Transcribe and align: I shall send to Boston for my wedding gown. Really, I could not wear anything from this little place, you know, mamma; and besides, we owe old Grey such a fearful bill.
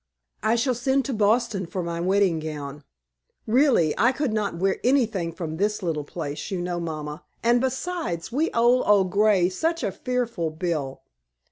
I 0.41 0.55
shall 0.55 0.73
send 0.73 1.05
to 1.05 1.13
Boston 1.13 1.67
for 1.67 1.83
my 1.83 1.99
wedding 1.99 2.39
gown. 2.39 2.83
Really, 3.45 3.93
I 3.99 4.11
could 4.11 4.33
not 4.33 4.57
wear 4.57 4.79
anything 4.83 5.31
from 5.31 5.57
this 5.57 5.83
little 5.83 6.03
place, 6.05 6.49
you 6.49 6.59
know, 6.59 6.79
mamma; 6.79 7.23
and 7.43 7.61
besides, 7.61 8.31
we 8.31 8.49
owe 8.51 8.81
old 8.81 9.11
Grey 9.11 9.47
such 9.47 9.83
a 9.83 9.91
fearful 9.91 10.49
bill. 10.49 11.03